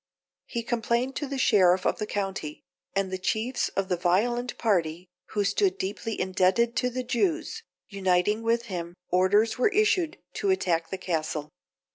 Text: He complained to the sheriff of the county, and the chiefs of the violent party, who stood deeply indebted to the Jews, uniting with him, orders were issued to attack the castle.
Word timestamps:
He 0.47 0.63
complained 0.63 1.15
to 1.17 1.27
the 1.27 1.37
sheriff 1.37 1.85
of 1.85 1.99
the 1.99 2.07
county, 2.07 2.63
and 2.95 3.11
the 3.11 3.19
chiefs 3.19 3.69
of 3.75 3.87
the 3.87 3.95
violent 3.95 4.57
party, 4.57 5.09
who 5.35 5.43
stood 5.43 5.77
deeply 5.77 6.19
indebted 6.19 6.75
to 6.77 6.89
the 6.89 7.03
Jews, 7.03 7.61
uniting 7.87 8.41
with 8.41 8.63
him, 8.63 8.95
orders 9.11 9.59
were 9.59 9.67
issued 9.69 10.17
to 10.33 10.49
attack 10.49 10.89
the 10.89 10.97
castle. 10.97 11.51